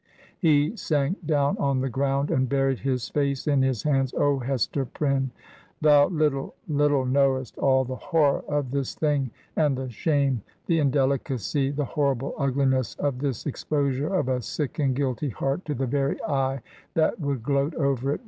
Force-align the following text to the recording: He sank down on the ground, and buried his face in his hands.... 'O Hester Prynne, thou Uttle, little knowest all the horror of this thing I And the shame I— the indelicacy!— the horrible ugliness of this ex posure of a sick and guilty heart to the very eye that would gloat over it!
He 0.39 0.75
sank 0.77 1.27
down 1.27 1.59
on 1.59 1.79
the 1.81 1.87
ground, 1.87 2.31
and 2.31 2.49
buried 2.49 2.79
his 2.79 3.07
face 3.09 3.45
in 3.45 3.61
his 3.61 3.83
hands.... 3.83 4.15
'O 4.15 4.39
Hester 4.39 4.83
Prynne, 4.83 5.29
thou 5.79 6.09
Uttle, 6.09 6.53
little 6.67 7.05
knowest 7.05 7.55
all 7.59 7.85
the 7.85 7.97
horror 7.97 8.43
of 8.47 8.71
this 8.71 8.95
thing 8.95 9.29
I 9.55 9.61
And 9.65 9.77
the 9.77 9.91
shame 9.91 10.41
I— 10.41 10.51
the 10.65 10.79
indelicacy!— 10.79 11.69
the 11.75 11.85
horrible 11.85 12.33
ugliness 12.39 12.95
of 12.95 13.19
this 13.19 13.45
ex 13.45 13.63
posure 13.63 14.09
of 14.19 14.27
a 14.27 14.41
sick 14.41 14.79
and 14.79 14.95
guilty 14.95 15.29
heart 15.29 15.65
to 15.65 15.75
the 15.75 15.85
very 15.85 16.19
eye 16.23 16.61
that 16.95 17.19
would 17.19 17.43
gloat 17.43 17.75
over 17.75 18.11
it! 18.13 18.19